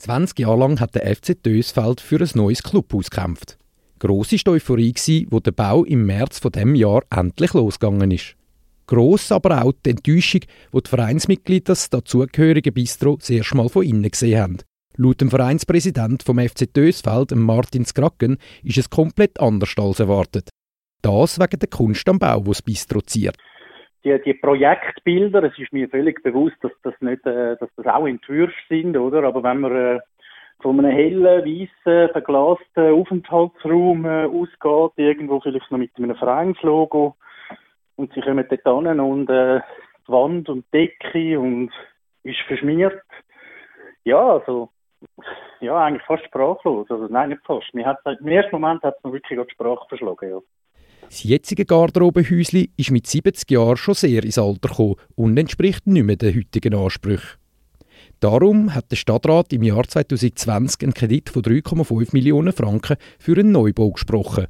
[0.00, 3.58] 20 Jahre lang hat der FC Dösfeld für ein neues Clubhaus gekämpft.
[3.98, 8.34] Gross war die Euphorie, wo der Bau im März von dem Jahr endlich losgegangen ist.
[8.86, 10.40] Gross aber auch die Enttäuschung,
[10.72, 14.58] wo die Vereinsmitglieder das dazugehörige Bistro das erste Mal von innen gesehen haben.
[14.96, 20.48] Laut dem Vereinspräsident vom FC Dösfeld, Martin Skracken, ist es komplett anders als erwartet.
[21.02, 23.36] Das wegen der Kunst am Bau, wo das Bistro ziert
[24.04, 28.06] die, die Projektbilder, es ist mir völlig bewusst, dass das nicht, äh, dass das auch
[28.06, 29.24] Entwürfe sind, oder?
[29.24, 30.00] Aber wenn man äh,
[30.60, 37.16] von einem hellen, weißen, verglasten Aufenthaltsraum äh, ausgeht, irgendwo vielleicht noch mit einem Vereinslogo,
[37.96, 39.60] und sie kommen dort hin und äh,
[40.08, 41.70] die Wand und die Decke und
[42.22, 43.02] ist verschmiert.
[44.04, 44.70] Ja, also,
[45.60, 46.90] ja, eigentlich fast sprachlos.
[46.90, 47.72] Also, nein, nicht fast.
[47.74, 50.38] Mir hat, Im ersten Moment hat es mir wirklich die Sprache verschlagen, ja.
[51.10, 56.04] Das jetzige Garderobehäusli ist mit 70 Jahren schon sehr ins Alter gekommen und entspricht nicht
[56.04, 57.36] mehr den heutigen Ansprüchen.
[58.20, 63.50] Darum hat der Stadtrat im Jahr 2020 einen Kredit von 3,5 Millionen Franken für einen
[63.50, 64.46] Neubau gesprochen.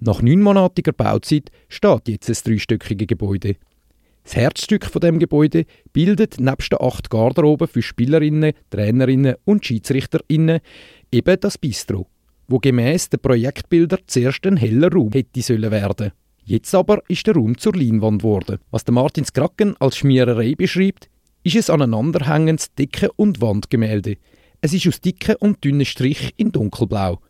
[0.00, 3.54] Nach neunmonatiger Bauzeit steht jetzt ein dreistöckige Gebäude.
[4.24, 10.58] Das Herzstück von dem Gebäude bildet nebst den acht Garderoben für Spielerinnen, Trainerinnen und Schiedsrichterinnen
[11.12, 12.08] eben das Bistro
[12.48, 16.12] wo gemäß den Projektbildern zuerst ein heller Raum hätte sollen werden.
[16.44, 18.58] Jetzt aber ist der Raum zur Leinwand geworden.
[18.70, 21.08] Was der Martin Skracken als Schmiererei beschreibt,
[21.44, 24.16] ist es aneinanderhängendes Decke- und Wandgemälde.
[24.60, 27.20] Es ist aus dicken und dünnen Strich in dunkelblau.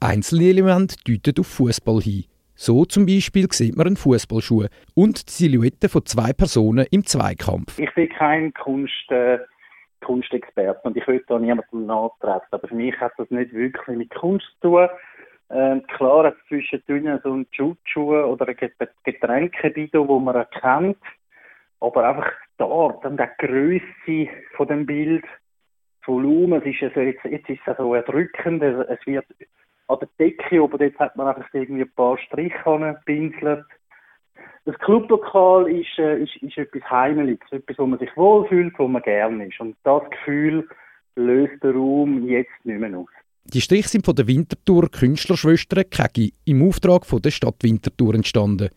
[0.00, 2.24] Einzelne Elemente deuten auf Fußball hin.
[2.54, 7.78] So zum Beispiel sieht man einen Fußballschuh und die Silhouette von zwei Personen im Zweikampf.
[7.78, 9.10] Ich bin kein Kunst.
[9.10, 9.38] Äh
[10.00, 12.46] Kunstexperten und ich will da niemandem nachtreten.
[12.50, 14.88] Aber für mich hat das nicht wirklich mit Kunst zu tun.
[15.50, 18.56] Ähm, klar zwischendrin so ein Jutschuh oder ein
[19.04, 20.98] Getränkebido, wo man erkennt.
[21.80, 27.24] Aber einfach dort, an der Größe von dem Bild, das Volumen, es ist also jetzt,
[27.24, 29.26] jetzt ist es so erdrückend, es wird
[29.88, 33.64] an der Decke, aber jetzt hat man einfach irgendwie ein paar Striche pinselt
[34.64, 39.02] das Clublokal ist, äh, ist, ist etwas Heimeliges, etwas, wo man sich wohlfühlt, wo man
[39.02, 39.60] gerne ist.
[39.60, 40.68] Und das Gefühl
[41.16, 43.08] löst der Raum jetzt nicht mehr aus.
[43.44, 48.68] Die Striche sind von der Winterthur Künstlerschwestern Kegi im Auftrag von der Stadt Winterthur entstanden.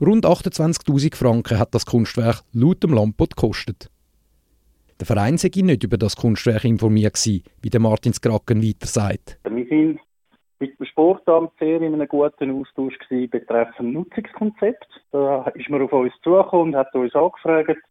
[0.00, 3.88] Rund 28.000 Franken hat das Kunstwerk laut dem Lampot gekostet.
[4.98, 9.38] Der Verein sei nicht über das Kunstwerk informiert gewesen, wie der Martin Skraken weiter sagt.
[9.48, 10.00] Wir sind
[10.62, 14.86] mit dem Sportamt sehr in einem guten Austausch gewesen betreffend Nutzungskonzept.
[15.10, 17.82] Da ist man auf uns zugekommen und hat uns angefragt,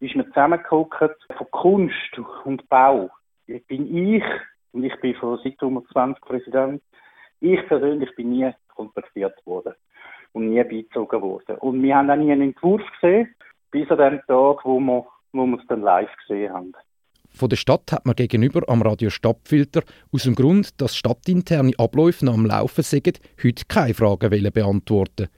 [0.00, 3.10] ist man zusammengeguckt von Kunst und Bau.
[3.46, 4.24] Ich bin ich,
[4.72, 6.82] und ich bin von seit 20 Präsident,
[7.40, 9.74] ich persönlich bin nie kontaktiert worden
[10.32, 11.56] und nie beizogen worden.
[11.58, 13.34] Und wir haben auch nie einen Entwurf gesehen,
[13.70, 16.72] bis an dem Tag, wo wir, wo wir es dann live gesehen haben.
[17.36, 22.24] Von der Stadt hat man gegenüber am Radio Stadtfilter aus dem Grund, dass stadtinterne Abläufe
[22.24, 25.28] noch am Laufen sind, heute keine Fragen beantworten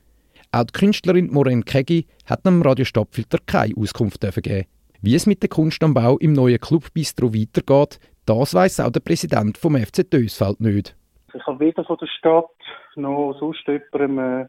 [0.52, 4.66] Auch die Künstlerin Maureen Kegi hat am Radio Stadtfilter keine Auskunft geben.
[5.02, 8.92] Wie es mit der Kunst am Bau im neuen Club Bistro weitergeht, das weiß auch
[8.92, 10.96] der Präsident vom FC Dösfeld nicht.
[11.34, 12.46] Ich habe weder von der Stadt
[12.94, 14.46] noch sonst jemandem äh,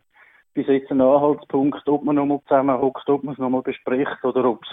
[0.53, 4.61] bis jetzt einen Anhaltspunkt, ob man nochmal zusammenhockt, ob man es nochmal bespricht oder ob
[4.63, 4.69] es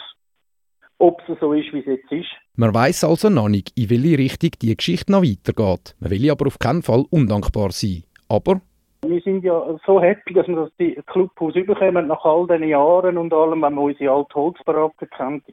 [0.98, 2.28] ob es so ist, wie es jetzt ist.
[2.54, 5.94] Man weiß also noch nicht, in welche Richtung die Geschichte noch weitergeht.
[6.00, 8.04] Man will aber auf keinen Fall undankbar sein.
[8.28, 8.60] Aber
[9.02, 13.32] wir sind ja so happy, dass wir das Clubhaus überkommen nach all diesen Jahren und
[13.32, 15.44] allem, wenn wir unsere alte Holzbaracken kennt.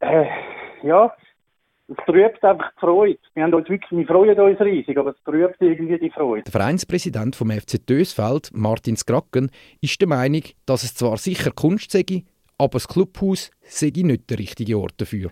[0.00, 0.26] Äh,
[0.82, 1.12] ja,
[1.88, 3.18] es trübt einfach die Freude.
[3.34, 6.44] Wir, haben uns wirklich, wir freuen uns riesig, aber es trübt irgendwie die Freude.
[6.44, 9.50] Der Vereinspräsident vom FC Dösfeld, Martin Skracken,
[9.80, 12.24] ist der Meinung, dass es zwar sicher Kunst sei,
[12.62, 15.30] aber das Clubhaus sei nicht der richtige Ort dafür.